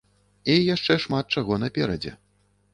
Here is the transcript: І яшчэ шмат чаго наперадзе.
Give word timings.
І 0.53 0.55
яшчэ 0.75 0.97
шмат 1.05 1.25
чаго 1.37 1.61
наперадзе. 1.63 2.19